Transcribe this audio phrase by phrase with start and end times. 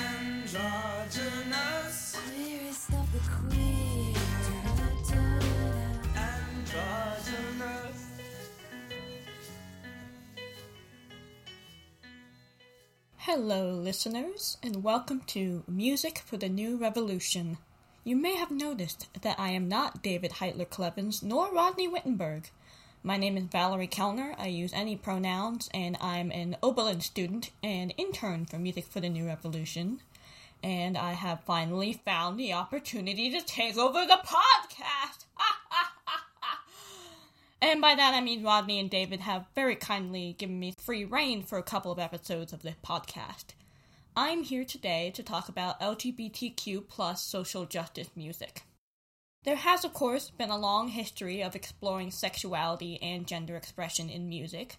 [0.00, 1.96] androgynous.
[2.92, 4.14] Of the queer.
[6.16, 8.00] Androgynous.
[13.16, 17.58] Hello, listeners, and welcome to Music for the New Revolution.
[18.02, 22.50] You may have noticed that I am not David Heitler Klevans nor Rodney Wittenberg.
[23.02, 24.34] My name is Valerie Kellner.
[24.36, 29.08] I use any pronouns, and I'm an Oberlin student and intern for Music for the
[29.08, 30.02] New Revolution.
[30.62, 35.24] And I have finally found the opportunity to take over the podcast.
[37.62, 41.42] and by that I mean Rodney and David have very kindly given me free reign
[41.42, 43.54] for a couple of episodes of the podcast.
[44.14, 48.64] I'm here today to talk about LGBTQ plus social justice music.
[49.42, 54.28] There has, of course, been a long history of exploring sexuality and gender expression in
[54.28, 54.76] music.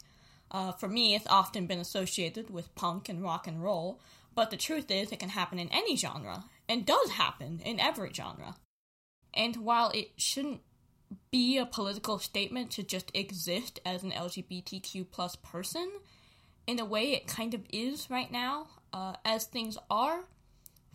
[0.52, 4.00] Uh, for me, it's often been associated with punk and rock and roll,
[4.36, 8.14] but the truth is, it can happen in any genre, and does happen in every
[8.14, 8.56] genre.
[9.34, 10.62] And while it shouldn't
[11.32, 15.90] be a political statement to just exist as an LGBTQ plus person,
[16.68, 20.26] in a way it kind of is right now, uh, as things are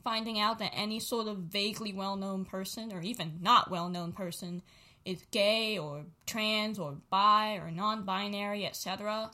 [0.07, 4.13] finding out that any sort of vaguely well known person, or even not well known
[4.13, 4.63] person,
[5.05, 9.33] is gay or trans or bi or non binary, etc.,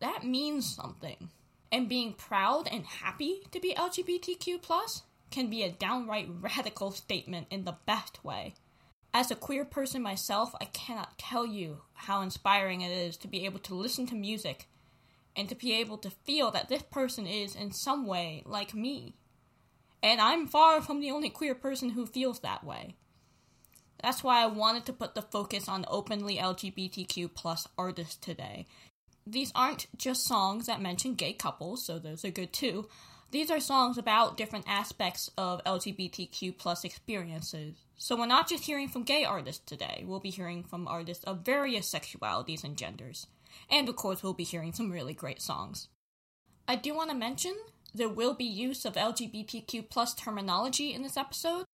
[0.00, 1.30] that means something.
[1.72, 7.46] And being proud and happy to be LGBTQ plus can be a downright radical statement
[7.48, 8.52] in the best way.
[9.14, 13.46] As a queer person myself, I cannot tell you how inspiring it is to be
[13.46, 14.68] able to listen to music
[15.34, 19.14] and to be able to feel that this person is in some way like me.
[20.02, 22.96] And I'm far from the only queer person who feels that way.
[24.02, 28.66] That's why I wanted to put the focus on openly LGBTQ plus artists today.
[29.24, 32.88] These aren't just songs that mention gay couples, so those are good too.
[33.30, 37.76] These are songs about different aspects of LGBTQ plus experiences.
[37.96, 41.44] So we're not just hearing from gay artists today, we'll be hearing from artists of
[41.44, 43.28] various sexualities and genders.
[43.70, 45.88] And of course, we'll be hearing some really great songs.
[46.66, 47.54] I do want to mention
[47.94, 51.64] there will be use of LGBTQ plus terminology in this episode.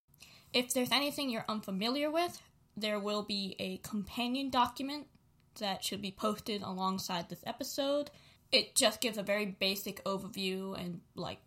[0.52, 2.40] If there's anything you're unfamiliar with,
[2.76, 5.06] there will be a companion document
[5.58, 8.10] that should be posted alongside this episode.
[8.50, 11.38] It just gives a very basic overview and like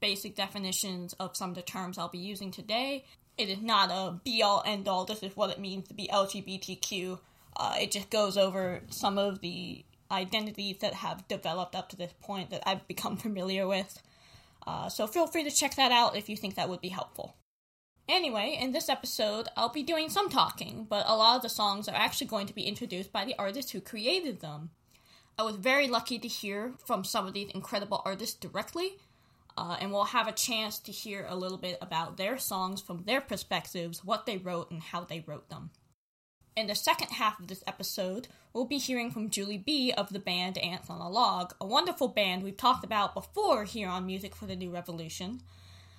[0.00, 3.04] basic definitions of some of the terms I'll be using today.
[3.38, 6.08] It is not a be all end all, this is what it means to be
[6.12, 7.18] LGBTQ.
[7.56, 12.12] Uh, it just goes over some of the identities that have developed up to this
[12.20, 14.02] point that I've become familiar with.
[14.66, 17.36] Uh, so feel free to check that out if you think that would be helpful.
[18.08, 21.88] Anyway, in this episode, I'll be doing some talking, but a lot of the songs
[21.88, 24.70] are actually going to be introduced by the artists who created them.
[25.38, 28.96] I was very lucky to hear from some of these incredible artists directly,
[29.56, 33.04] uh, and we'll have a chance to hear a little bit about their songs from
[33.04, 35.70] their perspectives, what they wrote, and how they wrote them.
[36.56, 40.18] In the second half of this episode, we'll be hearing from Julie B of the
[40.18, 44.34] band Ants on a Log, a wonderful band we've talked about before here on Music
[44.34, 45.42] for the New Revolution.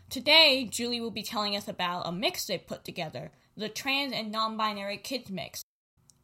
[0.10, 4.30] Today, Julie will be telling us about a mix they put together, the Trans and
[4.30, 5.64] Non Binary Kids Mix.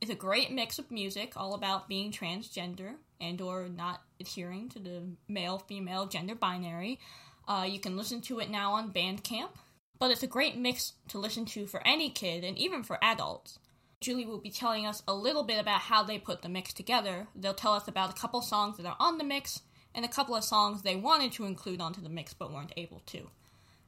[0.01, 4.79] It's a great mix of music all about being transgender and or not adhering to
[4.79, 6.99] the male-female gender binary.
[7.47, 9.51] Uh, you can listen to it now on Bandcamp,
[9.97, 13.57] but it's a great mix to listen to for any kid and even for adults.
[13.99, 17.27] Julie will be telling us a little bit about how they put the mix together.
[17.35, 19.61] They'll tell us about a couple songs that are on the mix
[19.95, 23.01] and a couple of songs they wanted to include onto the mix but weren't able
[23.07, 23.29] to.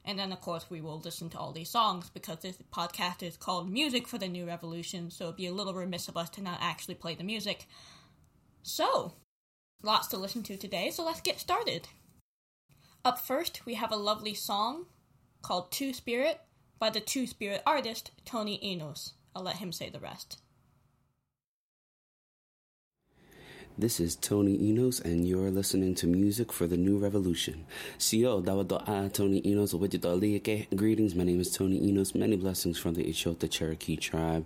[0.04, 3.36] And then, of course, we will listen to all these songs because this podcast is
[3.36, 6.42] called Music for the New Revolution, so it'd be a little remiss of us to
[6.42, 7.66] not actually play the music.
[8.62, 9.14] So,
[9.82, 11.88] lots to listen to today, so let's get started.
[13.04, 14.86] Up first, we have a lovely song
[15.42, 16.40] called Two Spirit
[16.78, 19.12] by the Two Spirit artist Tony Enos.
[19.34, 20.38] I'll let him say the rest.
[23.78, 27.64] This is Tony Enos, and you're listening to Music for the New Revolution.
[27.98, 32.14] Sio, dawa Tony Enos, Greetings, my name is Tony Enos.
[32.14, 34.44] Many blessings from the Ishota Cherokee tribe.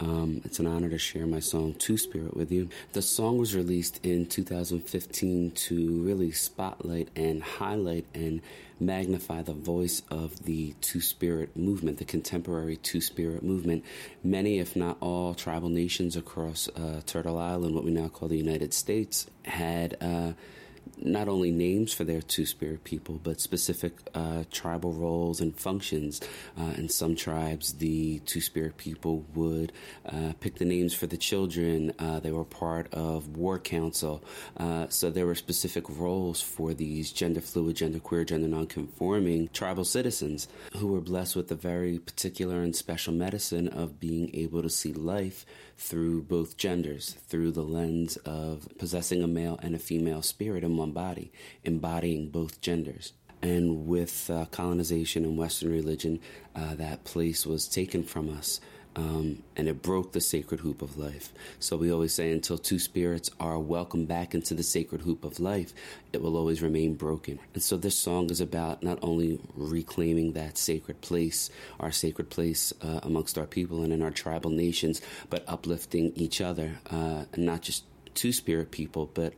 [0.00, 2.68] Um, it's an honor to share my song Two Spirit with you.
[2.92, 8.40] The song was released in 2015 to really spotlight and highlight and
[8.80, 13.84] magnify the voice of the Two Spirit movement, the contemporary Two Spirit movement.
[14.22, 18.38] Many, if not all, tribal nations across uh, Turtle Island, what we now call the
[18.38, 19.96] United States, had.
[20.00, 20.32] Uh,
[20.96, 26.20] not only names for their two spirit people, but specific uh, tribal roles and functions.
[26.58, 29.72] Uh, in some tribes, the two spirit people would
[30.06, 31.92] uh, pick the names for the children.
[31.98, 34.22] Uh, they were part of war council.
[34.56, 39.84] Uh, so there were specific roles for these gender fluid, gender queer, gender nonconforming tribal
[39.84, 44.70] citizens who were blessed with the very particular and special medicine of being able to
[44.70, 45.44] see life
[45.76, 50.76] through both genders, through the lens of possessing a male and a female spirit in
[50.76, 51.32] one body,
[51.64, 53.12] embodying both genders.
[53.42, 56.20] And with uh, colonization and Western religion,
[56.54, 58.60] uh, that place was taken from us.
[58.96, 61.32] Um, and it broke the sacred hoop of life.
[61.58, 65.40] So we always say until two spirits are welcomed back into the sacred hoop of
[65.40, 65.72] life,
[66.12, 67.40] it will always remain broken.
[67.54, 71.50] And so this song is about not only reclaiming that sacred place,
[71.80, 76.40] our sacred place uh, amongst our people and in our tribal nations, but uplifting each
[76.40, 79.34] other, uh, and not just two spirit people, but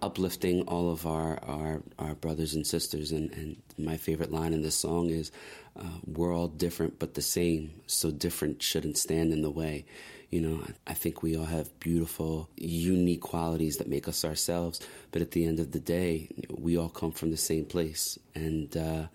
[0.00, 3.10] uplifting all of our, our, our brothers and sisters.
[3.10, 5.32] And, and my favorite line in this song is,
[5.78, 9.84] uh, we're all different but the same, so different shouldn't stand in the way.
[10.30, 14.80] You know, I think we all have beautiful, unique qualities that make us ourselves,
[15.10, 18.18] but at the end of the day, we all come from the same place.
[18.34, 19.06] And, uh,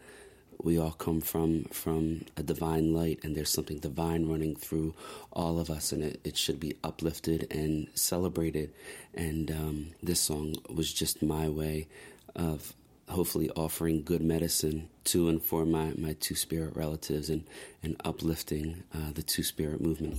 [0.61, 4.93] we all come from from a divine light and there's something divine running through
[5.31, 8.73] all of us and it, it should be uplifted and celebrated
[9.13, 11.87] and um, this song was just my way
[12.35, 12.73] of
[13.09, 17.43] hopefully offering good medicine to and for my, my two spirit relatives and,
[17.81, 20.17] and uplifting uh, the two spirit movement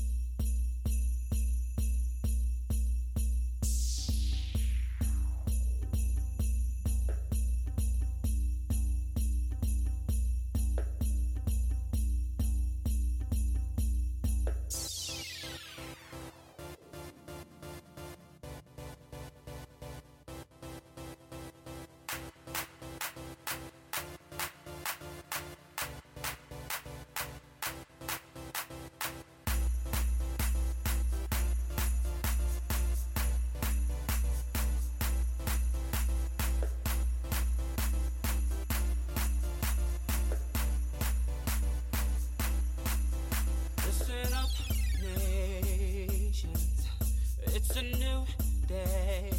[48.85, 49.31] day.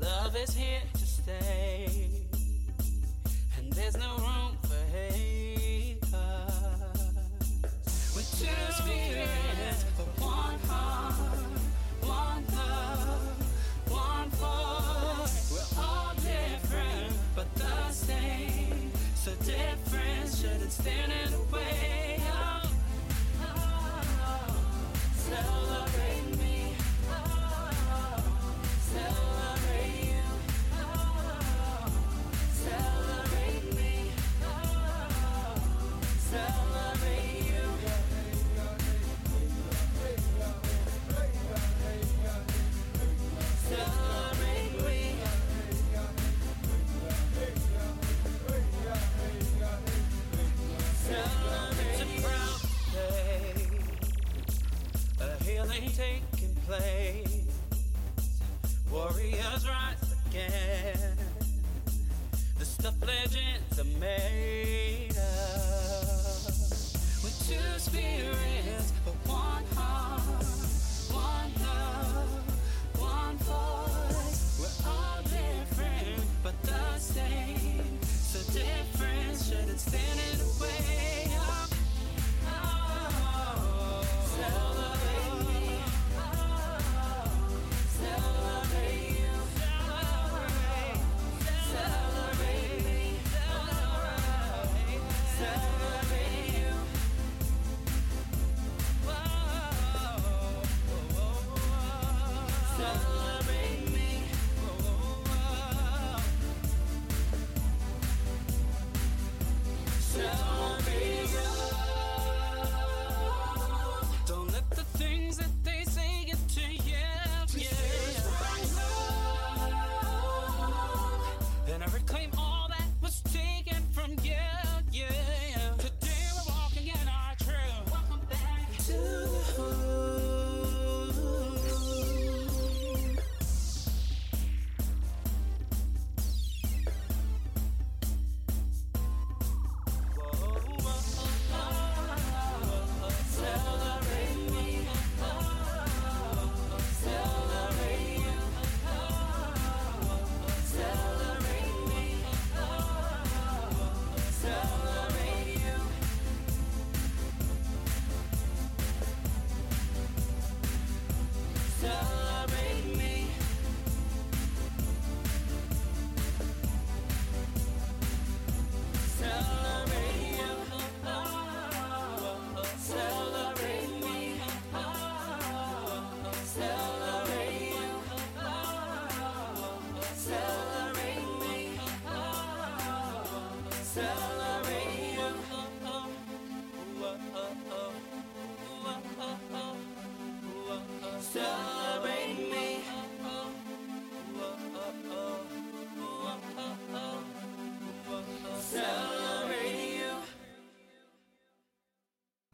[0.00, 2.08] Love is here to stay.
[3.56, 5.98] And there's no room for hate.
[8.14, 11.14] With two spirits, but one heart,
[12.00, 13.26] one love,
[13.88, 15.36] one voice.
[15.52, 18.92] We're all different, but the same.
[19.14, 21.43] So different shouldn't stand in the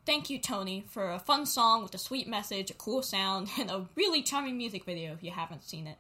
[0.05, 3.71] Thank you, Tony, for a fun song with a sweet message, a cool sound, and
[3.71, 5.97] a really charming music video if you haven't seen it.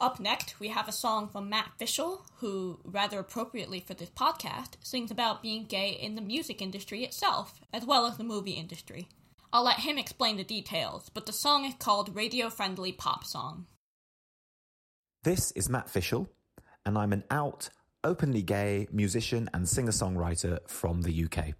[0.00, 4.70] Up next, we have a song from Matt Fishel, who, rather appropriately for this podcast,
[4.82, 9.08] sings about being gay in the music industry itself, as well as the movie industry.
[9.52, 13.66] I'll let him explain the details, but the song is called Radio Friendly Pop Song.
[15.22, 16.28] This is Matt Fishel,
[16.84, 17.70] and I'm an out,
[18.02, 21.54] openly gay musician and singer songwriter from the UK.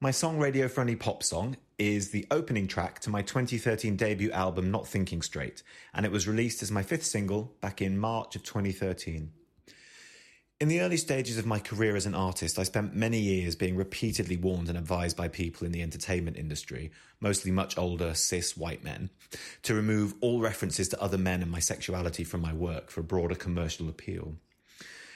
[0.00, 4.70] My song Radio Friendly Pop Song is the opening track to my 2013 debut album
[4.70, 5.62] Not Thinking Straight,
[5.92, 9.32] and it was released as my fifth single back in March of 2013.
[10.60, 13.76] In the early stages of my career as an artist, I spent many years being
[13.76, 18.84] repeatedly warned and advised by people in the entertainment industry, mostly much older cis white
[18.84, 19.10] men,
[19.62, 23.34] to remove all references to other men and my sexuality from my work for broader
[23.34, 24.36] commercial appeal.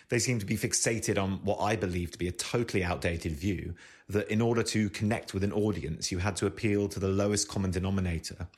[0.09, 3.75] They seem to be fixated on what I believe to be a totally outdated view
[4.09, 7.49] that in order to connect with an audience, you had to appeal to the lowest
[7.49, 8.49] common denominator,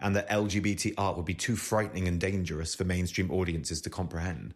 [0.00, 4.54] and that LGBT art would be too frightening and dangerous for mainstream audiences to comprehend.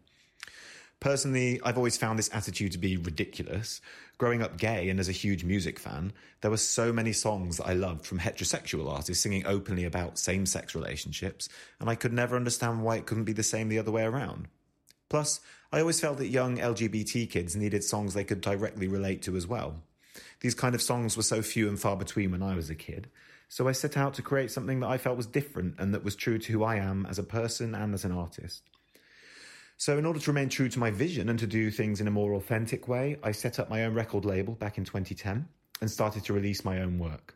[1.01, 3.81] Personally, I've always found this attitude to be ridiculous.
[4.17, 7.67] Growing up gay and as a huge music fan, there were so many songs that
[7.67, 11.49] I loved from heterosexual artists singing openly about same sex relationships,
[11.81, 14.47] and I could never understand why it couldn't be the same the other way around.
[15.11, 15.41] Plus,
[15.75, 19.49] I always felt that young LGBT kids needed songs they could directly relate to as
[19.49, 19.83] well.
[20.39, 23.09] These kind of songs were so few and far between when I was a kid,
[23.49, 26.15] so I set out to create something that I felt was different and that was
[26.15, 28.63] true to who I am as a person and as an artist.
[29.77, 32.13] So, in order to remain true to my vision and to do things in a
[32.13, 35.49] more authentic way, I set up my own record label back in 2010
[35.81, 37.35] and started to release my own work.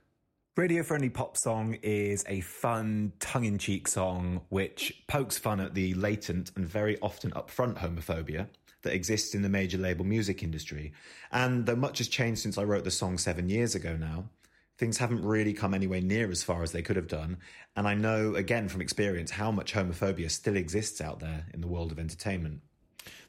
[0.57, 5.75] Radio Friendly Pop Song is a fun, tongue in cheek song which pokes fun at
[5.75, 8.49] the latent and very often upfront homophobia
[8.83, 10.93] that exists in the major label music industry.
[11.31, 14.31] And though much has changed since I wrote the song seven years ago now,
[14.78, 17.38] things haven't really come anywhere near as far as they could have done.
[17.76, 21.69] And I know, again, from experience, how much homophobia still exists out there in the
[21.69, 22.62] world of entertainment.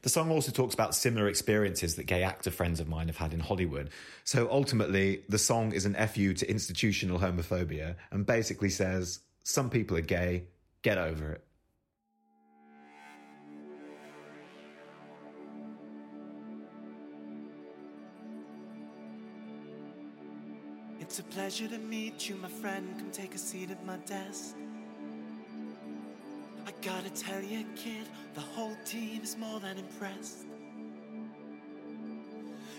[0.02, 3.34] The song also talks about similar experiences that gay actor friends of mine have had
[3.34, 3.90] in Hollywood.
[4.24, 9.96] So ultimately, the song is an FU to institutional homophobia and basically says, some people
[9.96, 10.44] are gay,
[10.82, 11.44] get over it.
[21.10, 22.94] It's a pleasure to meet you, my friend.
[22.96, 24.54] Come take a seat at my desk.
[26.64, 28.06] I gotta tell you, kid,
[28.40, 30.46] the whole team is more than impressed.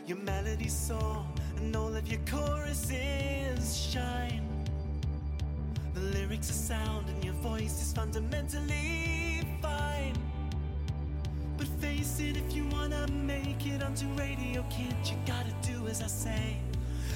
[0.07, 1.23] Your melody's soar,
[1.57, 4.43] and all of your choruses shine.
[5.93, 10.17] The lyrics are sound, and your voice is fundamentally fine.
[11.57, 16.01] But face it, if you wanna make it onto radio, kid, you gotta do as
[16.01, 16.57] I say.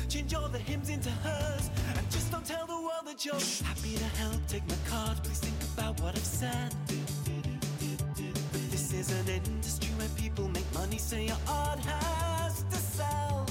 [0.08, 3.96] Change all the hymns into hers, and just don't tell the world that you're happy
[3.98, 4.40] to help.
[4.48, 6.76] Take my card, please think about what I've said.
[8.96, 13.46] Is an industry where people make money, so your art has to sell.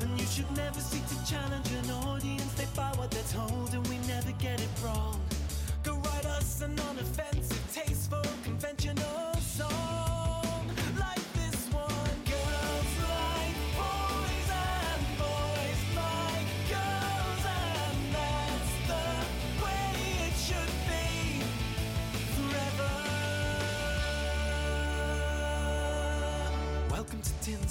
[0.00, 2.52] And you should never seek to challenge an audience.
[2.52, 5.18] They buy what they're told, and we never get it wrong.
[5.82, 8.29] Go write us a non-offensive, tasteful, conventional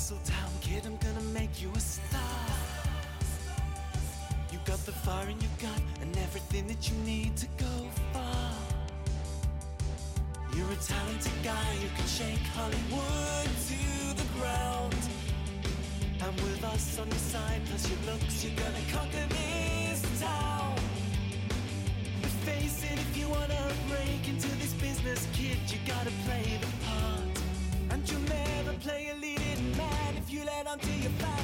[0.10, 0.86] to Tinseltown, kid.
[0.86, 2.22] I'm gonna make you a star.
[4.52, 8.54] You got the fire in your gut and everything that you need to go far.
[10.56, 13.82] You're a talented guy who can shake Hollywood to
[14.22, 14.96] the ground.
[16.22, 20.76] And with us on your side, plus your looks, you're gonna conquer this town.
[22.22, 26.72] But face it, if you wanna break into this business, kid, you gotta play the
[26.86, 27.40] part.
[27.92, 29.10] And you'll never play
[30.32, 31.39] you let on to your facts,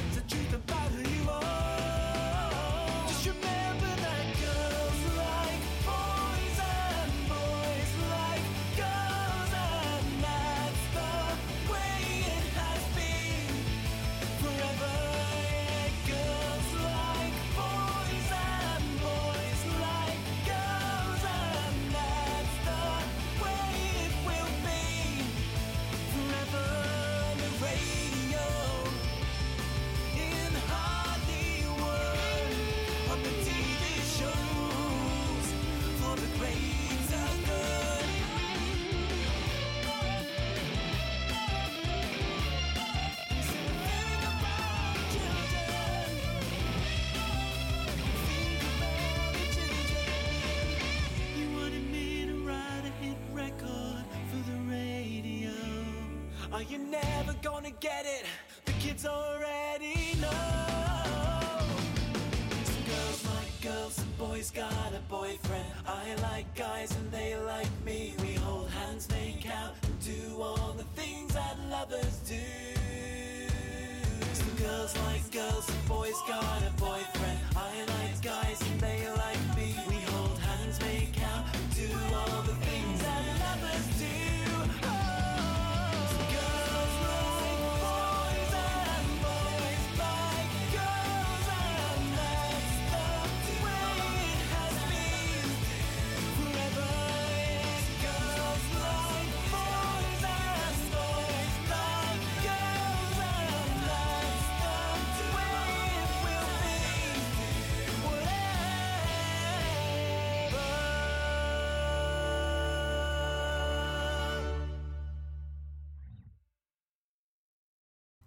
[56.56, 58.24] Are you never gonna get it?
[58.64, 60.30] The kids already know.
[62.64, 65.66] Some girls like girls, some boys got a boyfriend.
[65.86, 68.14] I like guys and they like me.
[68.22, 72.40] We hold hands, make out, and do all the things that lovers do.
[74.32, 77.38] Some girls like girls, some boys got a boyfriend.
[77.54, 79.55] I like guys and they like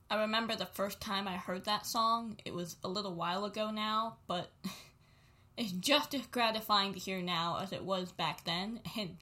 [0.09, 2.37] I remember the first time I heard that song.
[2.43, 4.51] It was a little while ago now, but
[5.57, 8.79] it's just as gratifying to hear now as it was back then.
[8.97, 9.17] And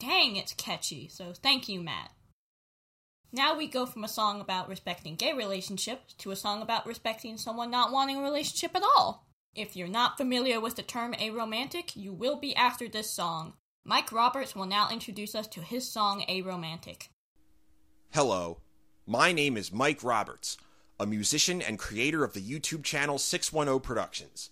[0.00, 1.08] dang, it's catchy.
[1.08, 2.10] So thank you, Matt.
[3.32, 7.36] Now we go from a song about respecting gay relationships to a song about respecting
[7.36, 9.26] someone not wanting a relationship at all.
[9.54, 13.54] If you're not familiar with the term aromantic, you will be after this song.
[13.84, 17.08] Mike Roberts will now introduce us to his song Aromantic.
[18.12, 18.58] Hello,
[19.06, 20.56] my name is Mike Roberts,
[20.98, 24.48] a musician and creator of the YouTube channel 610 Productions,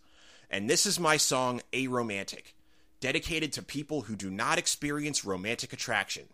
[0.50, 2.52] and this is my song Aromantic,
[3.00, 6.24] dedicated to people who do not experience romantic attraction.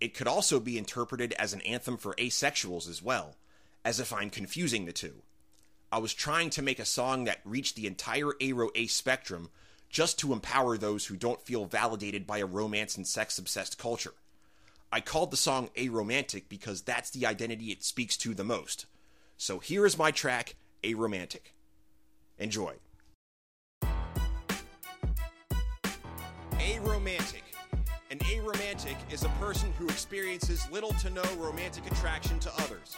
[0.00, 3.36] It could also be interpreted as an anthem for asexuals as well,
[3.84, 5.22] as if I'm confusing the two.
[5.92, 9.50] I was trying to make a song that reached the entire aro-a spectrum
[9.90, 14.14] just to empower those who don't feel validated by a romance and sex obsessed culture.
[14.94, 18.86] I called the song Aromantic because that's the identity it speaks to the most.
[19.36, 20.54] So here is my track,
[20.84, 21.50] Aromantic.
[22.38, 22.74] Enjoy.
[26.52, 27.42] Aromantic.
[28.12, 32.96] An aromantic is a person who experiences little to no romantic attraction to others.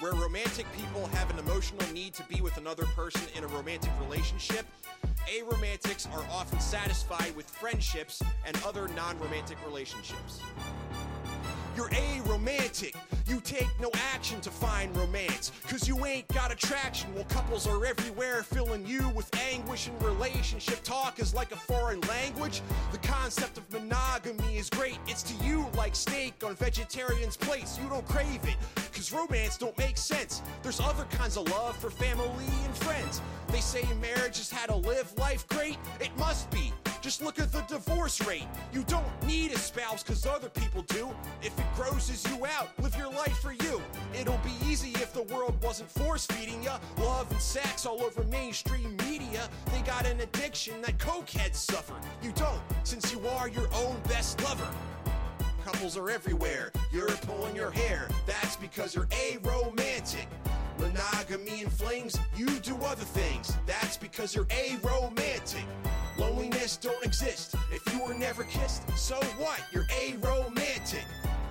[0.00, 3.92] Where romantic people have an emotional need to be with another person in a romantic
[4.00, 4.66] relationship,
[5.28, 10.40] aromantics are often satisfied with friendships and other non romantic relationships.
[11.76, 12.94] You're aromantic.
[13.26, 15.52] You take no action to find romance.
[15.68, 17.14] Cause you ain't got attraction.
[17.14, 22.00] While couples are everywhere filling you with anguish and relationship talk is like a foreign
[22.02, 22.62] language.
[22.92, 24.98] The concept of monogamy is great.
[25.06, 27.78] It's to you like steak on vegetarians' plates.
[27.82, 28.56] You don't crave it.
[28.94, 30.40] Cause romance don't make sense.
[30.62, 33.20] There's other kinds of love for family and friends.
[33.48, 35.76] They say marriage is how to live life great.
[36.00, 36.72] It must be.
[37.06, 38.48] Just look at the divorce rate.
[38.72, 41.08] You don't need a spouse cause other people do.
[41.40, 43.80] If it grosses you out, live your life for you.
[44.12, 48.24] It'll be easy if the world wasn't force feeding ya love and sex all over
[48.24, 49.48] mainstream media.
[49.66, 51.94] They got an addiction that cokeheads suffer.
[52.24, 54.68] You don't, since you are your own best lover.
[55.64, 56.72] Couples are everywhere.
[56.90, 58.08] You're pulling your hair.
[58.26, 60.26] That's because you're aromantic.
[60.80, 63.56] Monogamy inflames, you do other things.
[63.64, 65.66] That's because you're aromantic.
[66.18, 68.82] Loneliness don't exist if you were never kissed.
[68.96, 69.60] So what?
[69.72, 71.04] You're aromantic.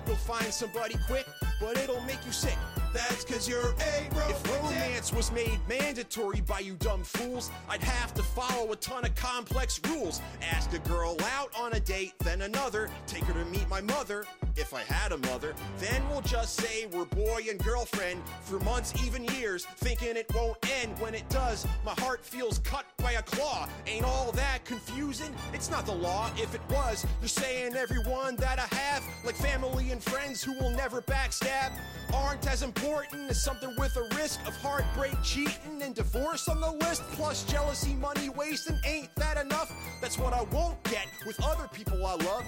[0.08, 1.28] You'll find somebody quick,
[1.60, 2.58] but it'll make you sick.
[2.94, 4.30] That's cause you're aromantic.
[4.30, 9.06] If romance was made mandatory by you dumb fools, I'd have to follow a ton
[9.06, 10.22] of complex rules.
[10.42, 12.90] Ask a girl out on a date, then another.
[13.06, 14.26] Take her to meet my mother,
[14.58, 15.54] if I had a mother.
[15.80, 20.58] Then we'll just say we're boy and girlfriend for months, even years, thinking it won't
[20.82, 20.98] end.
[21.00, 23.68] When it does, my heart feels cut by a claw.
[23.88, 25.34] Ain't all that confusing?
[25.54, 26.30] It's not the law.
[26.38, 30.72] If it was, you're saying everyone that I have, like family and friends who will
[30.72, 31.72] never backstab,
[32.14, 36.72] aren't as important as something with a risk of heartbreak, cheating, and divorce on the
[36.72, 37.04] list.
[37.12, 38.80] Plus jealousy, money wasting.
[38.86, 39.72] Ain't that enough?
[40.02, 42.44] That's what I won't get with other people I love.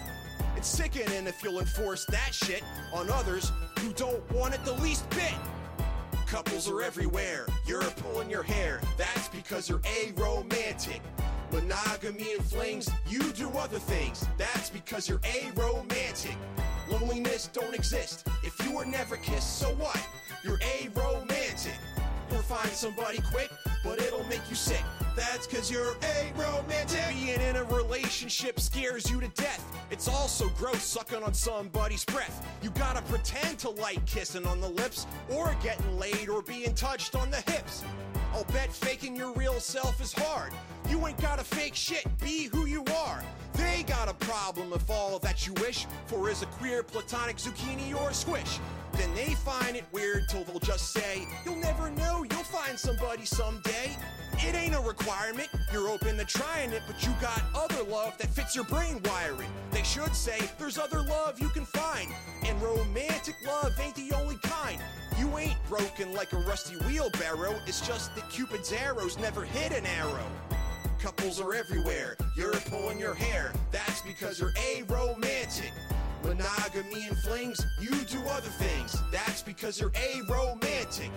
[0.57, 5.07] It's sickening if you'll enforce that shit on others who don't want it the least
[5.11, 5.35] bit.
[6.25, 7.45] Couples are everywhere.
[7.67, 8.81] You're pulling your hair.
[8.97, 11.01] That's because you're aromantic.
[11.51, 14.25] Monogamy and flings, you do other things.
[14.39, 16.35] That's because you're aromantic.
[16.89, 19.59] Loneliness don't exist if you were never kissed.
[19.59, 20.03] So what?
[20.43, 21.77] You're aromantic.
[22.31, 23.49] You'll find somebody quick,
[23.83, 24.83] but it'll make you sick.
[25.15, 27.09] That's cause you're aromantic.
[27.09, 29.65] Being in a relationship scares you to death.
[29.89, 32.45] It's also gross sucking on somebody's breath.
[32.61, 37.15] You gotta pretend to like kissing on the lips, or getting laid, or being touched
[37.15, 37.83] on the hips.
[38.33, 40.51] I'll bet faking your real self is hard.
[40.89, 43.23] You ain't gotta fake shit, be who you are.
[43.57, 47.99] They got a problem if all that you wish for is a queer platonic zucchini
[47.99, 48.59] or squish.
[48.93, 53.25] Then they find it weird till they'll just say, You'll never know, you'll find somebody
[53.25, 53.95] someday.
[54.33, 58.29] It ain't a requirement, you're open to trying it, but you got other love that
[58.29, 59.49] fits your brain wiring.
[59.71, 62.11] They should say, There's other love you can find,
[62.45, 64.79] and romantic love ain't the only kind.
[65.17, 69.85] You ain't broken like a rusty wheelbarrow, it's just that Cupid's arrows never hit an
[69.85, 70.27] arrow.
[71.07, 72.17] Couples are everywhere.
[72.35, 73.53] You're pulling your hair.
[73.71, 75.71] That's because you're aromantic.
[76.21, 79.01] Monogamy and flings, you do other things.
[79.09, 81.09] That's because you're aromantic.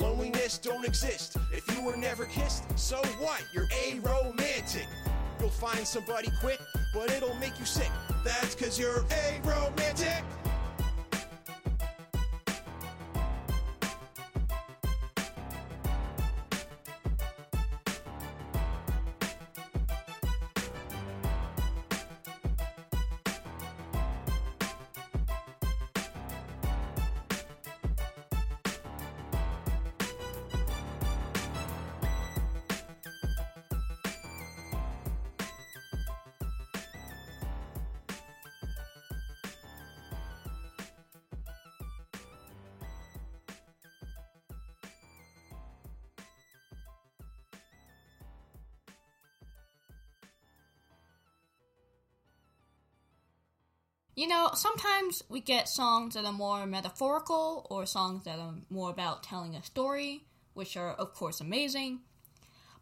[0.00, 2.62] Loneliness don't exist if you were never kissed.
[2.78, 3.44] So what?
[3.52, 4.86] You're aromantic.
[5.38, 6.60] You'll find somebody quick,
[6.94, 7.90] but it'll make you sick.
[8.24, 9.00] That's because you're
[9.42, 10.22] aromantic.
[54.54, 59.54] Sometimes we get songs that are more metaphorical or songs that are more about telling
[59.54, 62.00] a story, which are, of course, amazing.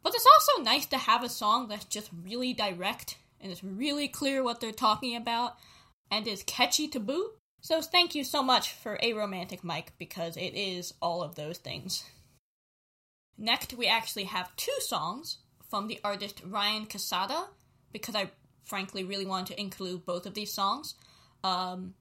[0.03, 4.09] But it's also nice to have a song that's just really direct and it's really
[4.09, 5.57] clear what they're talking about
[6.11, 7.33] and is catchy to boot.
[7.61, 12.05] So thank you so much for Aromantic Mike because it is all of those things.
[13.39, 15.39] Next, we actually have two songs
[15.71, 17.47] from the artist Ryan Cassata
[17.93, 18.31] because I
[18.65, 20.95] frankly really wanted to include both of these songs.
[21.45, 21.95] Um,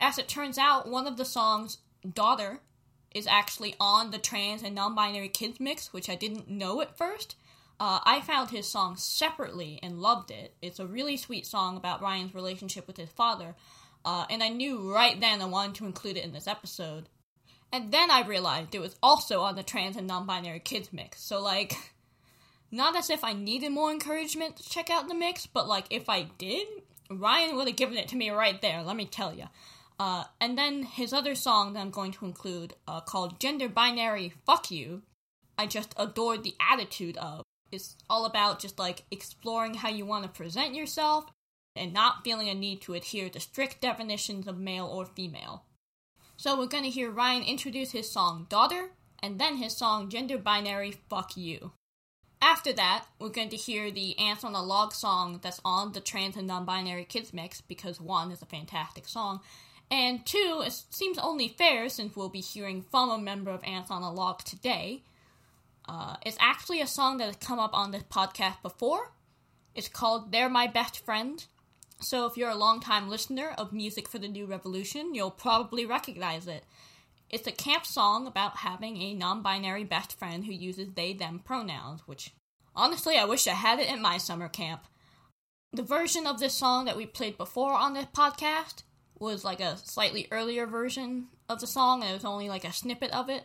[0.00, 2.60] as it turns out, one of the songs, Daughter,
[3.14, 6.96] is actually on the trans and non binary kids mix, which I didn't know at
[6.96, 7.36] first.
[7.78, 10.54] Uh, I found his song separately and loved it.
[10.60, 13.54] It's a really sweet song about Ryan's relationship with his father,
[14.04, 17.08] uh, and I knew right then I wanted to include it in this episode.
[17.72, 21.22] And then I realized it was also on the trans and non binary kids mix.
[21.22, 21.74] So, like,
[22.70, 26.08] not as if I needed more encouragement to check out the mix, but, like, if
[26.08, 26.66] I did,
[27.10, 29.46] Ryan would have given it to me right there, let me tell you.
[29.98, 34.32] Uh, and then his other song that I'm going to include, uh, called Gender Binary
[34.46, 35.02] Fuck You,
[35.58, 37.42] I just adored the attitude of.
[37.70, 41.26] It's all about just like exploring how you want to present yourself
[41.76, 45.64] and not feeling a need to adhere to strict definitions of male or female.
[46.36, 48.92] So we're going to hear Ryan introduce his song Daughter
[49.22, 51.72] and then his song Gender Binary Fuck You.
[52.42, 56.00] After that, we're going to hear the Ants on a Log song that's on the
[56.00, 59.40] trans and non binary kids mix because one is a fantastic song,
[59.90, 63.90] and two, it seems only fair since we'll be hearing from a member of Ants
[63.90, 65.02] on a Log today.
[65.88, 69.10] Uh, it's actually a song that has come up on this podcast before.
[69.74, 71.44] It's called They're My Best Friend.
[72.00, 76.46] So if you're a longtime listener of Music for the New Revolution, you'll probably recognize
[76.46, 76.64] it.
[77.30, 81.40] It's a camp song about having a non binary best friend who uses they them
[81.44, 82.34] pronouns, which
[82.74, 84.84] honestly I wish I had it in my summer camp.
[85.72, 88.82] The version of this song that we played before on this podcast
[89.16, 92.72] was like a slightly earlier version of the song, and it was only like a
[92.72, 93.44] snippet of it.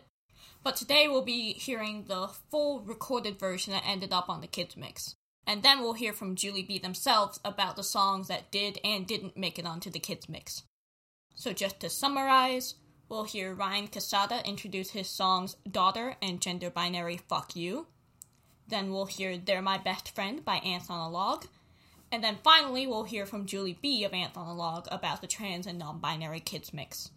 [0.64, 4.76] But today we'll be hearing the full recorded version that ended up on the kids'
[4.76, 5.14] mix.
[5.46, 9.36] And then we'll hear from Julie B themselves about the songs that did and didn't
[9.36, 10.64] make it onto the kids' mix.
[11.36, 12.74] So, just to summarize,
[13.08, 17.86] we'll hear Ryan Cassata introduce his songs Daughter and Gender Binary Fuck You.
[18.68, 21.46] Then we'll hear They're My Best Friend by Ants on a Log.
[22.10, 25.26] And then finally, we'll hear from Julie B of Ants on a Log about the
[25.26, 27.10] trans and non binary kids mix.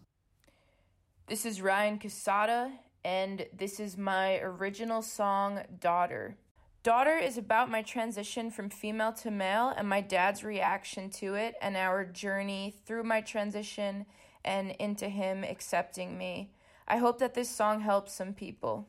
[1.26, 2.72] This is Ryan Cassata,
[3.04, 6.36] and this is my original song, Daughter.
[6.82, 11.54] Daughter is about my transition from female to male and my dad's reaction to it
[11.60, 14.06] and our journey through my transition
[14.44, 16.50] and into him accepting me.
[16.88, 18.88] I hope that this song helps some people.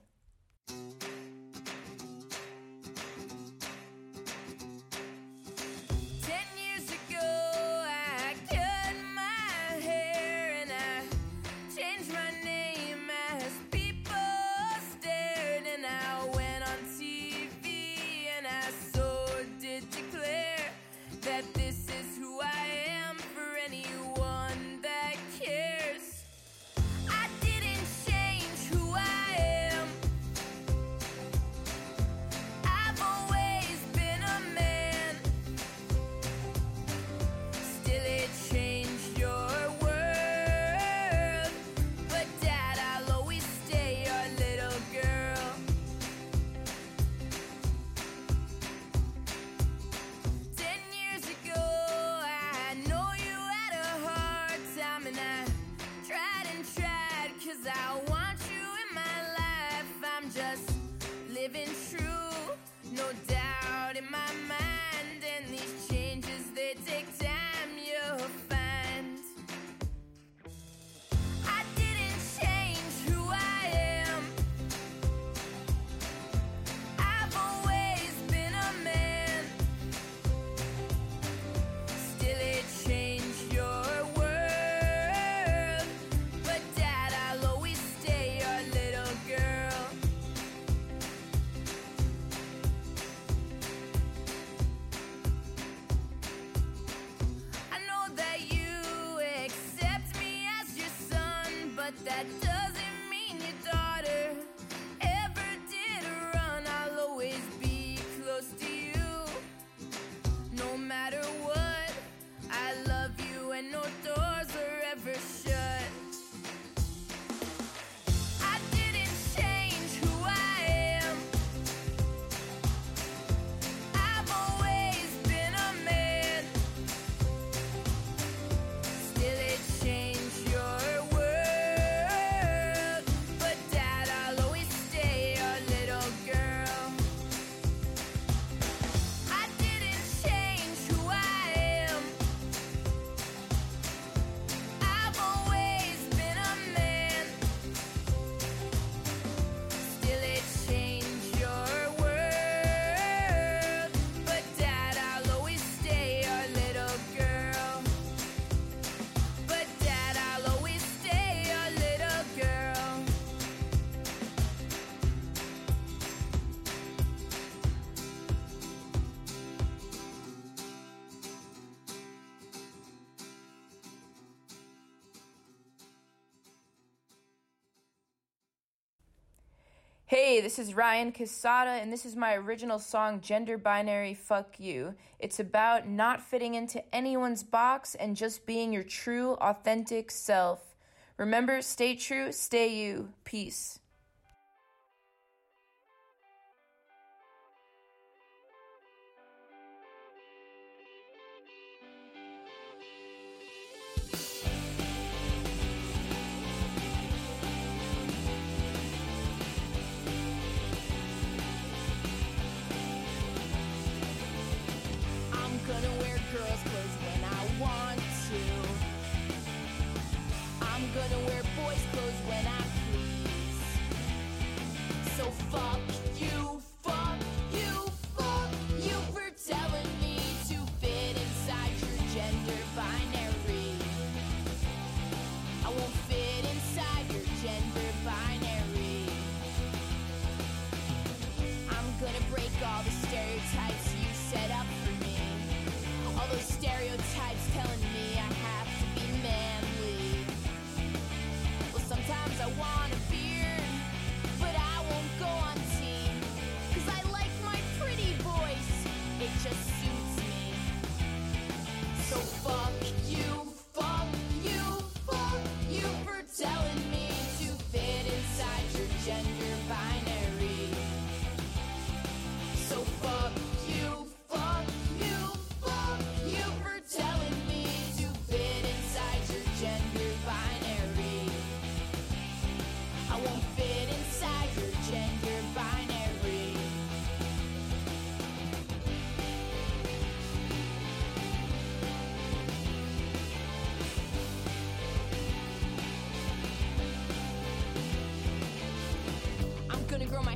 [180.41, 184.95] This is Ryan Cassata, and this is my original song, Gender Binary Fuck You.
[185.19, 190.75] It's about not fitting into anyone's box and just being your true, authentic self.
[191.17, 193.09] Remember, stay true, stay you.
[193.23, 193.80] Peace.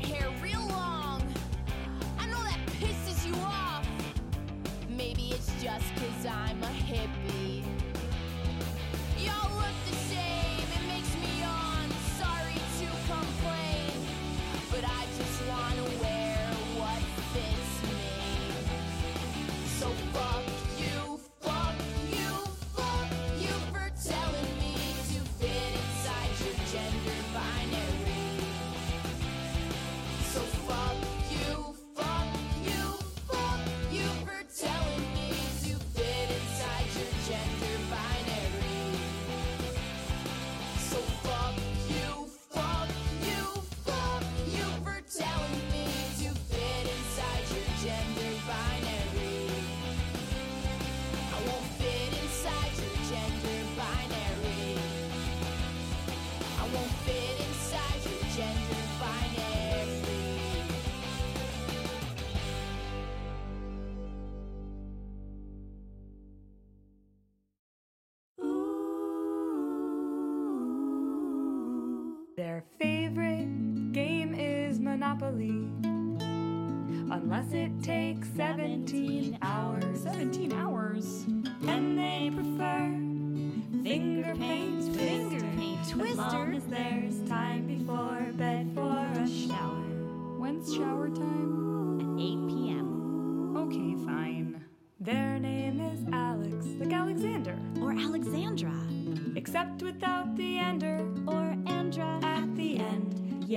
[0.06, 0.45] hair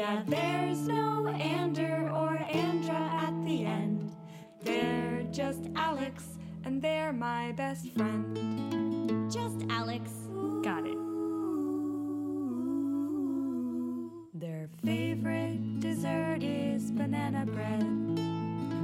[0.09, 0.29] end.
[0.29, 4.12] Yeah, there's no ander or andra at the end.
[4.62, 6.25] They're just Alex,
[6.64, 9.31] and they're my best friend.
[9.31, 10.11] Just Alex.
[10.62, 10.99] Got it.
[14.35, 17.83] Their favorite dessert is banana bread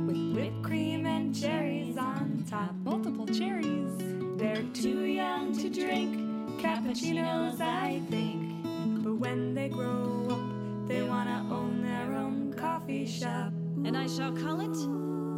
[0.07, 2.75] with whipped cream and cherries on top.
[2.85, 3.93] Multiple cherries.
[4.37, 8.63] They're too young to drink cappuccinos, I think.
[9.03, 10.54] But when they grow up,
[10.87, 13.53] they wanna own their own coffee shop.
[13.85, 14.77] And I shall call it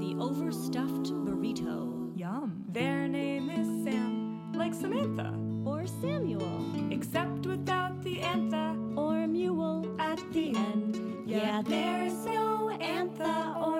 [0.00, 2.12] the overstuffed burrito.
[2.16, 2.64] Yum.
[2.68, 5.32] Their name is Sam, like Samantha,
[5.64, 6.64] Or Samuel.
[6.90, 8.76] except without the antha.
[8.96, 9.85] Or Mule.
[9.98, 10.98] at the end.
[11.26, 13.75] Yeah, there's no antha or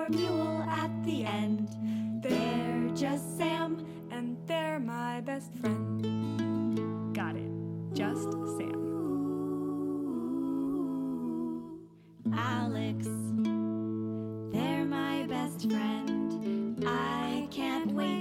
[15.57, 16.83] best friend.
[16.85, 18.16] I can't wait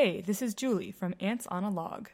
[0.00, 2.10] Hey, this is Julie from Ants on a Log.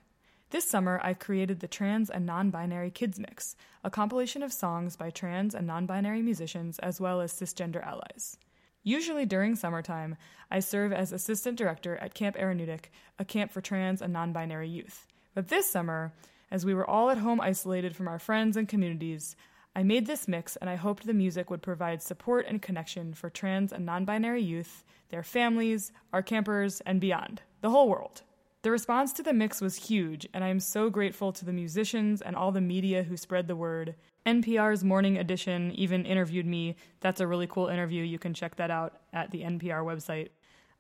[0.49, 4.97] This summer, I've created the Trans and Non Binary Kids Mix, a compilation of songs
[4.97, 8.39] by trans and non binary musicians as well as cisgender allies.
[8.83, 10.17] Usually during summertime,
[10.51, 12.85] I serve as assistant director at Camp Aranu'tiq,
[13.19, 15.07] a camp for trans and non binary youth.
[15.35, 16.15] But this summer,
[16.51, 19.37] as we were all at home isolated from our friends and communities,
[19.77, 23.29] I made this mix and I hoped the music would provide support and connection for
[23.29, 28.21] trans and non binary youth, their families, our campers, and beyond, the whole world.
[28.61, 32.21] The response to the mix was huge, and I am so grateful to the musicians
[32.21, 33.95] and all the media who spread the word.
[34.27, 36.77] NPR's Morning Edition even interviewed me.
[37.01, 38.03] That's a really cool interview.
[38.03, 40.29] You can check that out at the NPR website.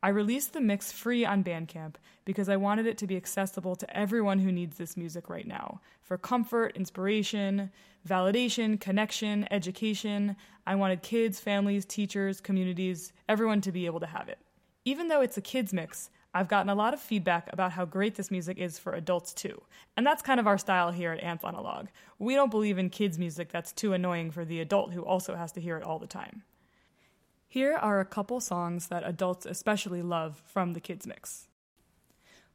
[0.02, 1.94] I released the mix free on Bandcamp
[2.26, 5.80] because I wanted it to be accessible to everyone who needs this music right now.
[6.02, 7.70] For comfort, inspiration,
[8.06, 14.28] validation, connection, education, I wanted kids, families, teachers, communities, everyone to be able to have
[14.28, 14.38] it.
[14.84, 18.16] Even though it's a kids mix, I've gotten a lot of feedback about how great
[18.16, 19.62] this music is for adults too.
[19.96, 21.88] And that's kind of our style here at Ants on a Log.
[22.18, 25.52] We don't believe in kids music that's too annoying for the adult who also has
[25.52, 26.42] to hear it all the time.
[27.46, 31.46] Here are a couple songs that adults especially love from the kids mix.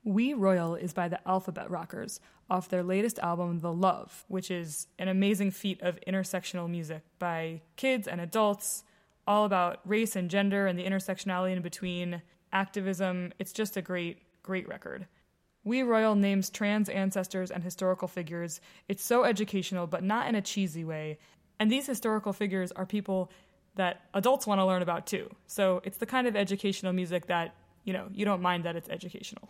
[0.04, 2.20] We Royal is by the Alphabet Rockers
[2.50, 7.62] off their latest album The Love, which is an amazing feat of intersectional music by
[7.78, 8.84] kids and adults,
[9.26, 12.22] all about race and gender and the intersectionality in between,
[12.52, 13.34] activism.
[13.40, 15.08] It's just a great, great record.
[15.64, 18.62] We Royal names trans ancestors and historical figures.
[18.88, 21.20] It's so educational, but not in a cheesy way.
[21.60, 23.30] And these historical figures are people
[23.76, 25.30] that adults want to learn about too.
[25.48, 28.90] So it's the kind of educational music that, you know, you don't mind that it's
[28.90, 29.50] educational.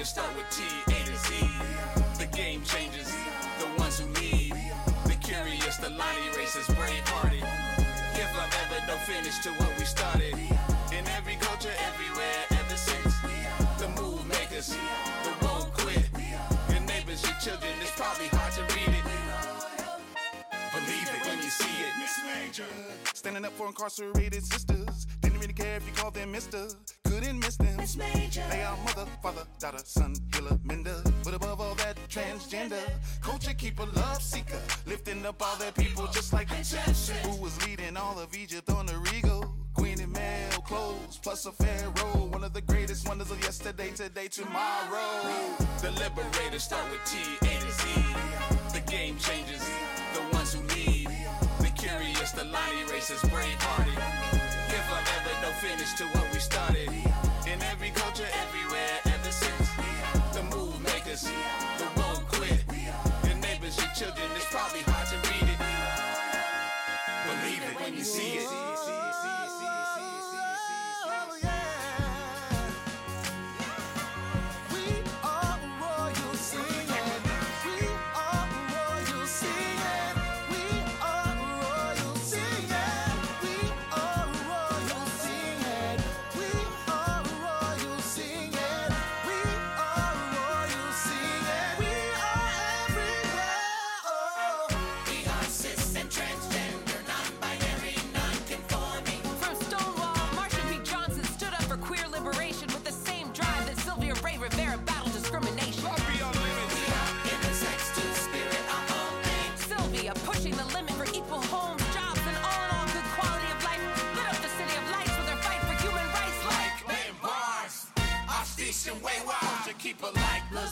[0.00, 1.46] Liberators start with T, A to Z.
[2.18, 3.12] The game changers,
[3.58, 4.52] the ones who lead.
[5.04, 7.44] The curious, the line erasers, brave hearted.
[8.16, 10.34] Give up ever no finish to what we started.
[10.92, 13.14] In every culture, everywhere, ever since.
[13.78, 14.68] The move makers,
[15.24, 16.08] the won't quit.
[16.70, 19.04] Your neighbors, your children, it's probably hard to read it.
[20.72, 21.92] Believe it when you see it.
[22.00, 22.70] Miss Major.
[23.14, 25.06] Standing up for incarcerated sisters.
[25.60, 26.68] Care if you call them Mister.
[27.04, 27.76] Couldn't miss them.
[28.50, 31.02] They are mother, father, daughter, son, healer, mender.
[31.22, 32.80] But above all that, transgender.
[33.20, 34.58] Culture keeper, love seeker.
[34.86, 36.54] Lifting up all their people just like a
[37.26, 39.54] who was leading all of Egypt on the regal.
[39.74, 42.28] Queen in male clothes, plus a pharaoh.
[42.32, 45.56] One of the greatest wonders of yesterday, today, tomorrow.
[45.82, 47.84] The liberators start with T, A to Z.
[48.72, 49.68] The game changers,
[50.14, 51.08] the ones who lead.
[51.58, 54.49] The curious, the line races, brave hearted.
[54.90, 57.09] If I ever no finish to what we started.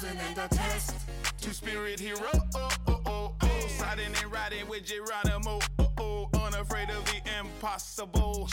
[0.05, 0.95] A and the test.
[1.41, 2.19] Two spirit hero,
[2.55, 3.67] oh, oh, oh, oh.
[3.79, 6.29] Siding and riding with Geronimo, oh, oh.
[6.45, 8.49] Unafraid of the impossible.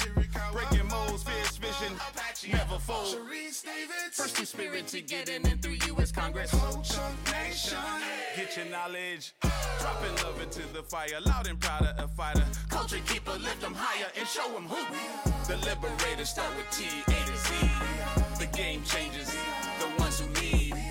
[0.51, 1.93] Breaking molds, fierce vision,
[2.51, 3.17] never fold.
[4.11, 6.11] First two spirit to get in and through U.S.
[6.11, 6.53] Congress.
[7.31, 7.77] Nation.
[8.35, 9.33] Get your knowledge.
[9.79, 11.19] Dropping love into the fire.
[11.25, 12.45] Loud and proud of a fighter.
[12.69, 14.83] Culture keeper, lift them higher and show them who.
[15.47, 17.69] The liberators start with T, A to Z.
[18.39, 19.33] The game changers,
[19.79, 20.84] the ones who lead.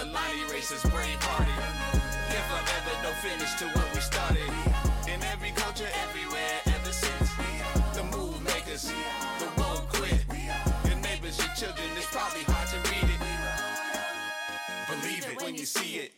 [0.00, 1.60] The line erasers, brave hearted.
[2.32, 4.48] If I ever no finish to what we started.
[5.12, 7.30] In every culture, everywhere, ever since.
[7.92, 8.90] The move makers,
[9.38, 9.44] the
[9.92, 10.24] quit.
[10.86, 13.20] Your neighbors, your children, it's probably hard to read it.
[14.88, 16.12] Believe it when you see it.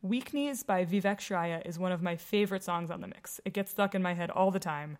[0.00, 3.42] Weak Knees by Vivek Shraya is one of my favorite songs on the mix.
[3.44, 4.96] It gets stuck in my head all the time.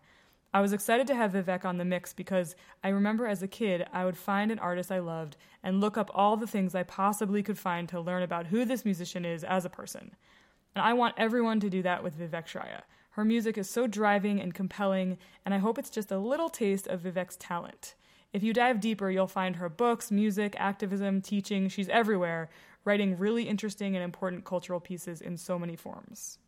[0.51, 3.85] I was excited to have Vivek on the mix because I remember as a kid
[3.93, 7.43] I would find an artist I loved and look up all the things I possibly
[7.43, 10.15] could find to learn about who this musician is as a person.
[10.75, 12.81] And I want everyone to do that with Vivek Shraya.
[13.11, 16.87] Her music is so driving and compelling, and I hope it's just a little taste
[16.87, 17.93] of Vivek's talent.
[18.33, 21.69] If you dive deeper, you'll find her books, music, activism, teaching.
[21.69, 22.49] She's everywhere,
[22.85, 26.39] writing really interesting and important cultural pieces in so many forms.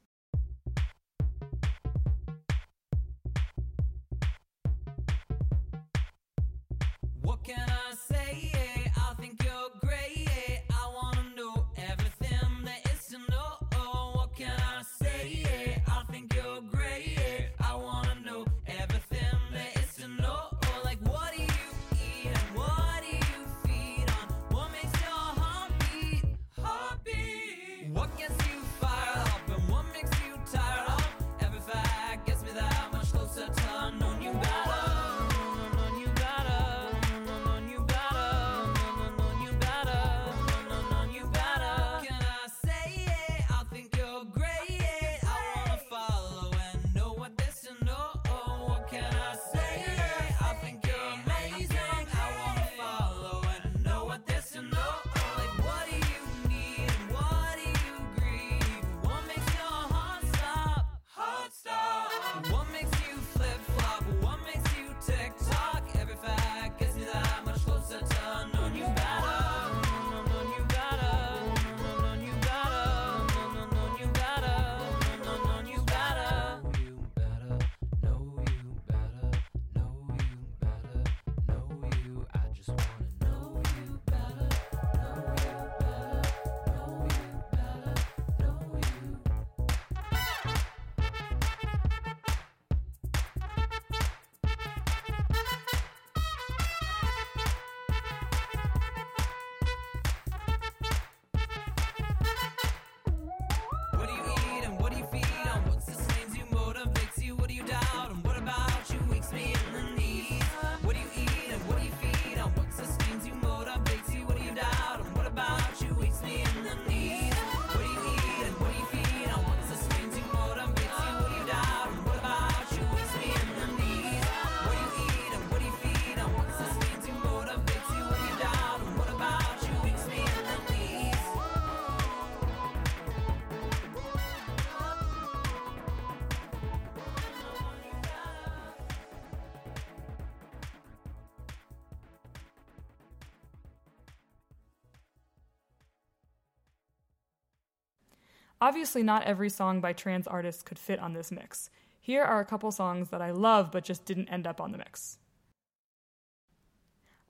[148.61, 151.71] Obviously, not every song by trans artists could fit on this mix.
[151.99, 154.77] Here are a couple songs that I love but just didn't end up on the
[154.77, 155.17] mix.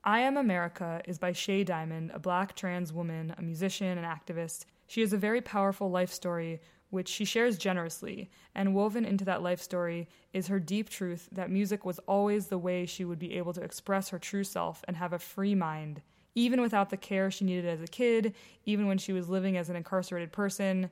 [0.04, 4.66] I Am America is by Shea Diamond, a black trans woman, a musician, and activist.
[4.86, 6.60] She has a very powerful life story,
[6.90, 11.50] which she shares generously, and woven into that life story is her deep truth that
[11.50, 14.98] music was always the way she would be able to express her true self and
[14.98, 16.02] have a free mind,
[16.34, 18.34] even without the care she needed as a kid,
[18.66, 20.90] even when she was living as an incarcerated person.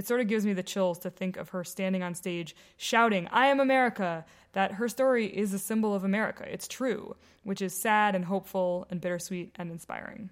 [0.00, 3.28] It sort of gives me the chills to think of her standing on stage shouting,
[3.30, 4.24] I am America!
[4.52, 6.50] That her story is a symbol of America.
[6.50, 10.30] It's true, which is sad and hopeful and bittersweet and inspiring.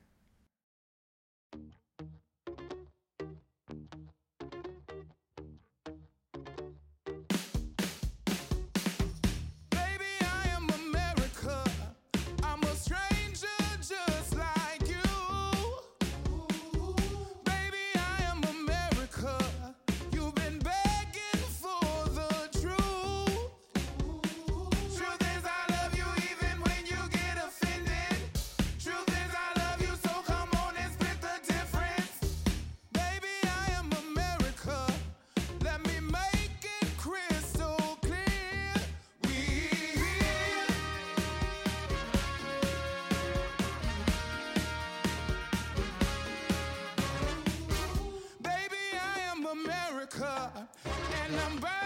[51.31, 51.78] And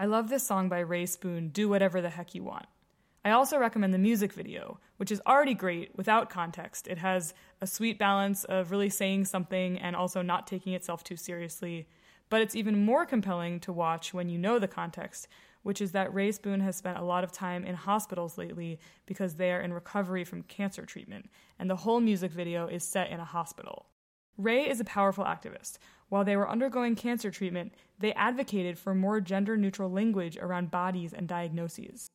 [0.00, 2.64] I love this song by Rae Spoon, Do Whatever the Heck You Want.
[3.22, 6.88] I also recommend the music video, which is already great without context.
[6.88, 11.16] It has a sweet balance of really saying something and also not taking itself too
[11.16, 11.86] seriously.
[12.30, 15.28] But it's even more compelling to watch when you know the context,
[15.64, 19.34] which is that Rae Spoon has spent a lot of time in hospitals lately because
[19.34, 21.28] they are in recovery from cancer treatment,
[21.58, 23.84] and the whole music video is set in a hospital.
[24.38, 25.76] Rae is a powerful activist.
[26.10, 31.12] While they were undergoing cancer treatment, they advocated for more gender neutral language around bodies
[31.14, 32.10] and diagnoses.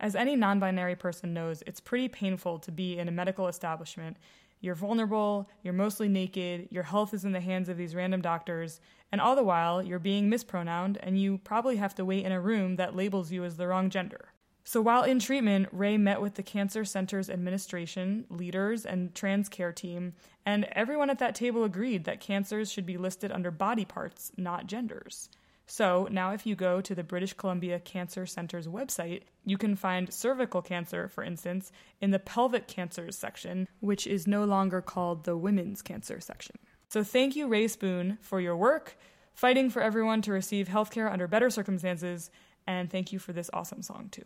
[0.00, 4.16] As any non binary person knows, it's pretty painful to be in a medical establishment.
[4.60, 8.80] You're vulnerable, you're mostly naked, your health is in the hands of these random doctors,
[9.12, 12.40] and all the while you're being mispronounced and you probably have to wait in a
[12.40, 14.31] room that labels you as the wrong gender.
[14.64, 19.72] So while in treatment, Rae met with the Cancer Center's administration, leaders, and trans care
[19.72, 20.14] team,
[20.46, 24.66] and everyone at that table agreed that cancers should be listed under body parts, not
[24.66, 25.28] genders.
[25.66, 30.12] So now, if you go to the British Columbia Cancer Center's website, you can find
[30.12, 35.36] cervical cancer, for instance, in the pelvic cancers section, which is no longer called the
[35.36, 36.56] women's cancer section.
[36.88, 38.96] So thank you, Rae Spoon, for your work,
[39.34, 42.30] fighting for everyone to receive healthcare under better circumstances,
[42.66, 44.24] and thank you for this awesome song, too.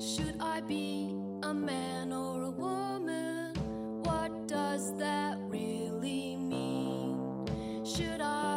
[0.00, 3.52] Should I be a man or a woman?
[4.04, 7.18] What does that really mean?
[7.84, 8.47] Should I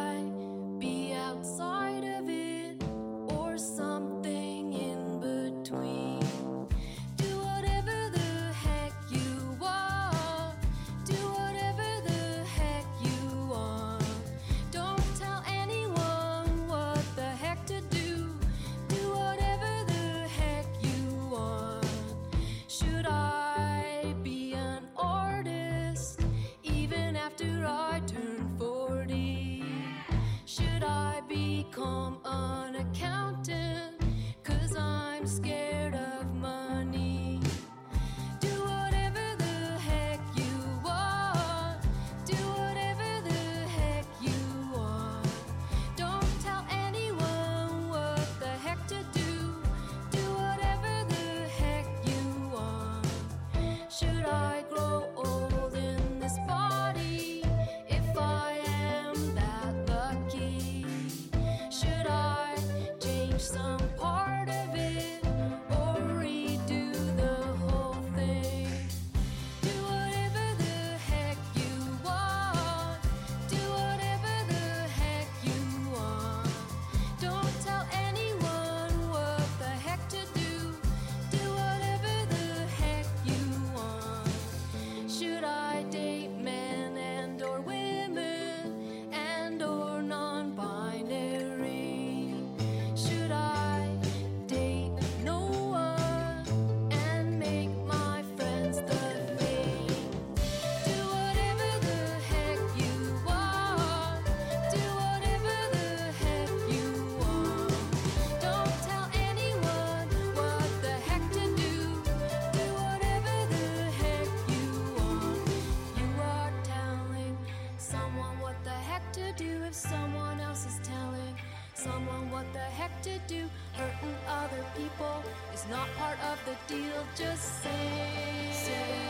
[125.72, 127.06] not part of the deal.
[127.16, 129.01] Just say.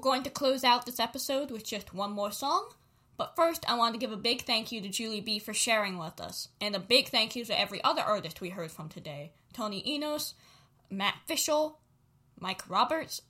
[0.00, 2.70] Going to close out this episode with just one more song.
[3.18, 5.98] But first, I want to give a big thank you to Julie B for sharing
[5.98, 9.32] with us, and a big thank you to every other artist we heard from today
[9.52, 10.32] Tony Enos,
[10.88, 11.80] Matt Fishel,
[12.40, 13.20] Mike Roberts,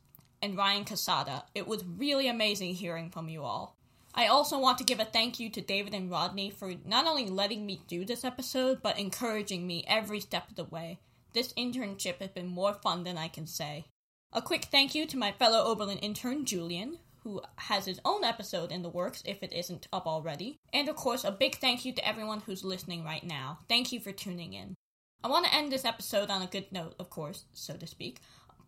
[0.41, 1.43] and Ryan Cassata.
[1.57, 3.77] It was really amazing hearing from you all.
[4.15, 7.27] I also want to give a thank you to David and Rodney for not only
[7.27, 11.01] letting me do this episode, but encouraging me every step of the way.
[11.33, 13.87] This internship has been more fun than I can say.
[14.33, 18.71] A quick thank you to my fellow Oberlin intern, Julian, who has his own episode
[18.71, 20.57] in the works if it isn't up already.
[20.73, 23.59] And of course, a big thank you to everyone who's listening right now.
[23.69, 24.77] Thank you for tuning in.
[25.25, 28.21] I want to end this episode on a good note, of course, so to speak,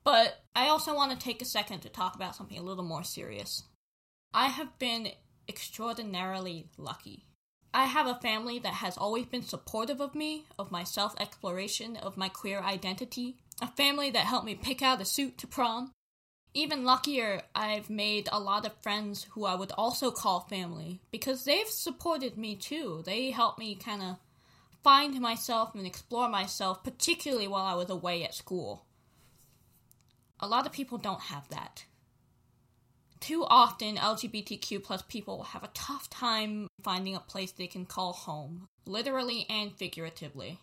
[0.03, 3.05] but I also want to take a second to talk about something a little more
[3.05, 3.63] serious.
[4.35, 5.11] I have been
[5.49, 7.27] extraordinarily lucky.
[7.73, 11.97] I have a family that has always been supportive of me, of my self exploration,
[11.97, 15.93] of my queer identity, a family that helped me pick out a suit to prom.
[16.55, 21.45] Even luckier, I've made a lot of friends who I would also call family because
[21.45, 23.03] they've supported me too.
[23.07, 24.17] They helped me kind of
[24.83, 28.85] find myself and explore myself, particularly while I was away at school.
[30.41, 31.85] A lot of people don't have that.
[33.21, 38.13] Too often, LGBTQ plus people have a tough time finding a place they can call
[38.13, 40.59] home, literally and figuratively.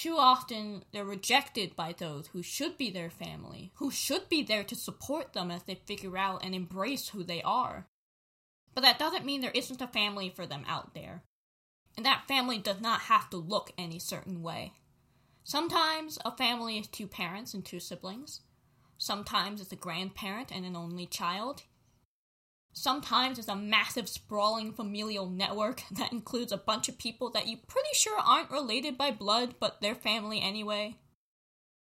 [0.00, 4.64] Too often, they're rejected by those who should be their family, who should be there
[4.64, 7.86] to support them as they figure out and embrace who they are.
[8.72, 11.24] But that doesn't mean there isn't a family for them out there.
[11.98, 14.72] And that family does not have to look any certain way.
[15.44, 18.40] Sometimes a family is two parents and two siblings.
[18.96, 21.64] Sometimes it's a grandparent and an only child.
[22.72, 27.56] Sometimes it's a massive, sprawling familial network that includes a bunch of people that you
[27.56, 30.96] pretty sure aren't related by blood, but they're family anyway.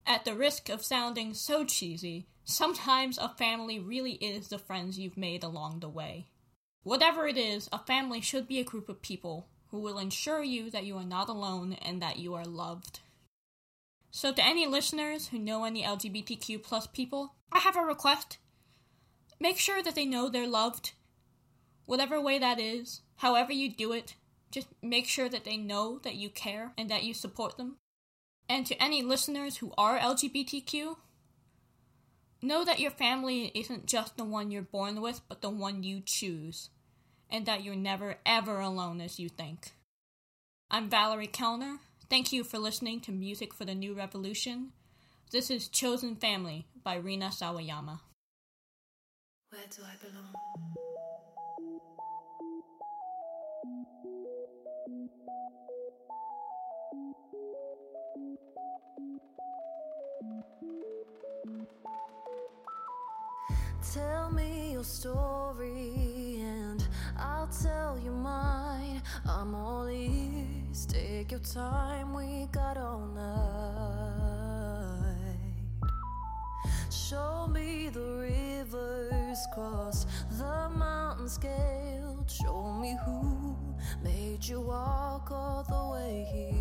[0.05, 5.17] At the risk of sounding so cheesy, sometimes a family really is the friends you've
[5.17, 6.27] made along the way.
[6.83, 10.69] Whatever it is, a family should be a group of people who will ensure you
[10.71, 12.99] that you are not alone and that you are loved.
[14.09, 18.37] So, to any listeners who know any LGBTQ plus people, I have a request.
[19.41, 20.91] Make sure that they know they're loved.
[21.87, 24.13] Whatever way that is, however you do it,
[24.51, 27.77] just make sure that they know that you care and that you support them.
[28.47, 30.95] And to any listeners who are LGBTQ,
[32.43, 36.03] know that your family isn't just the one you're born with, but the one you
[36.05, 36.69] choose,
[37.27, 39.71] and that you're never ever alone as you think.
[40.69, 41.79] I'm Valerie Kellner.
[42.11, 44.73] Thank you for listening to Music for the New Revolution.
[45.31, 48.01] This is Chosen Family by Rina Sawayama.
[49.61, 50.33] Where do I belong?
[63.93, 66.87] Tell me your story and
[67.19, 69.03] I'll tell you mine.
[69.27, 70.87] I'm all ears.
[70.87, 74.01] Take your time, we got all night.
[76.89, 80.07] Show me the rivers crossed,
[80.37, 82.29] the mountains scaled.
[82.29, 83.55] Show me who
[84.03, 86.53] made you walk all the way here.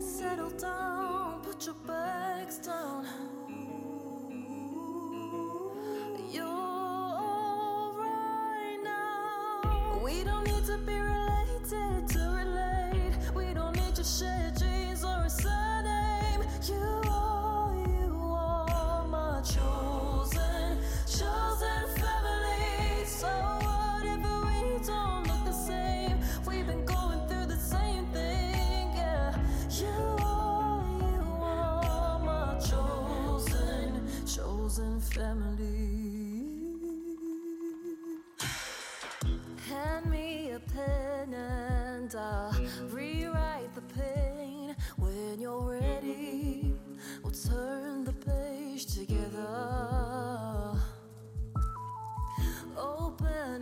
[0.00, 3.06] Settle down, put your bags down.
[6.30, 6.46] You're
[7.26, 8.08] alright
[8.84, 10.00] now.
[10.04, 11.09] We don't need to be
[16.68, 16.99] You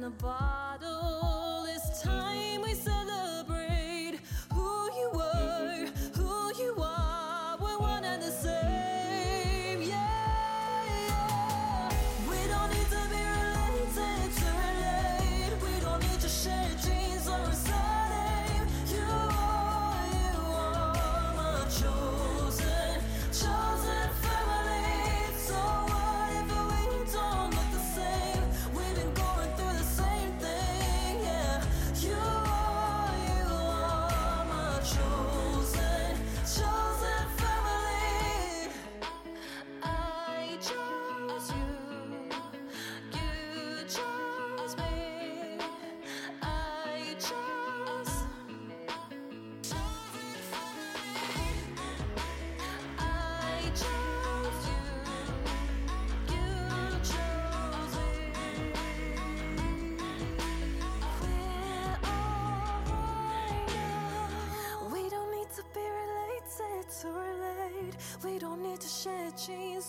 [0.09, 0.48] Open a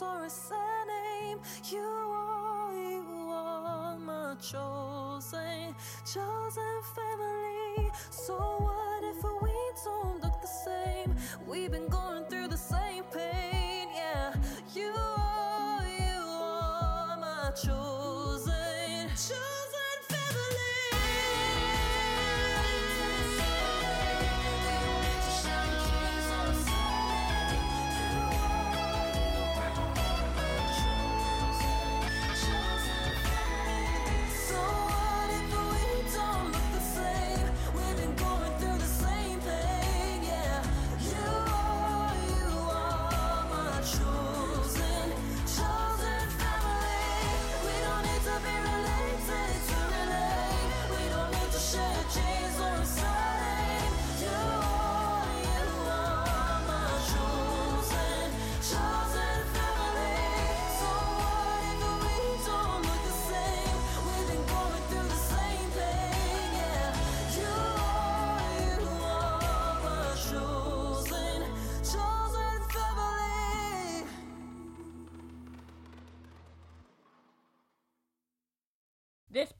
[0.01, 1.39] or a surname.
[1.69, 5.75] You are, you are my chosen,
[6.05, 7.91] chosen family.
[8.09, 9.51] So what if we
[9.83, 11.15] don't look the same?
[11.47, 14.33] We've been going through the same pain, yeah.
[14.73, 17.98] You are, you are my chosen,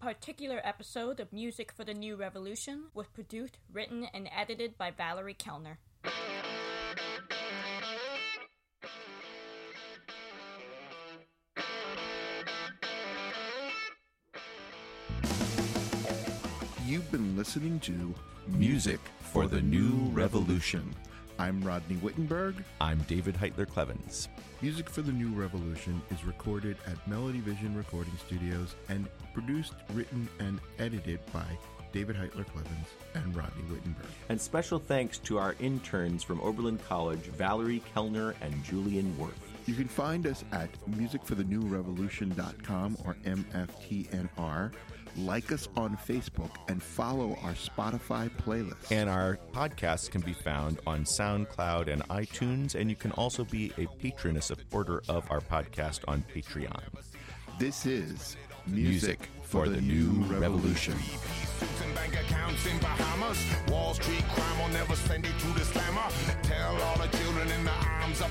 [0.10, 5.36] particular episode of Music for the New Revolution was produced, written, and edited by Valerie
[5.36, 5.78] Kellner.
[16.88, 18.16] You've been listening to
[18.47, 20.95] Music for the New Revolution.
[21.40, 22.56] I'm Rodney Whittenberg.
[22.82, 24.28] I'm David Heitler Klevans.
[24.62, 30.28] Music for the New Revolution is recorded at Melody Vision Recording Studios and produced, written,
[30.40, 31.46] and edited by
[31.94, 34.10] David Heitler Klevans and Rodney Whittenberg.
[34.28, 39.40] And special thanks to our interns from Oberlin College, Valerie Kellner and Julian Worth.
[39.66, 44.74] You can find us at musicforthenewrevolution.com or MFTNR.
[45.18, 48.91] Like us on Facebook and follow our Spotify playlist.
[48.91, 53.74] And our podcasts can be found on SoundCloud and iTunes, and you can also be
[53.78, 56.82] a patron, a supporter of our podcast on Patreon.
[57.60, 58.38] This is
[58.68, 60.95] Music for the New Revolution.
[60.97, 63.38] Suits bank accounts in Bahamas.
[63.70, 66.07] Wall Street crime will never send it to the slammer.
[66.43, 68.22] Tell all the children in the arms